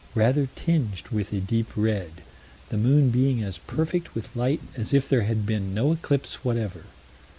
"rather 0.15 0.49
tinged 0.55 1.03
with 1.11 1.31
a 1.31 1.39
deep 1.39 1.67
red"... 1.77 2.21
"the 2.69 2.77
moon 2.77 3.11
being 3.11 3.43
as 3.43 3.59
perfect 3.59 4.15
with 4.15 4.35
light 4.35 4.59
as 4.75 4.95
if 4.95 5.07
there 5.07 5.21
had 5.25 5.45
been 5.45 5.75
no 5.75 5.91
eclipse 5.91 6.43
whatever." 6.43 6.85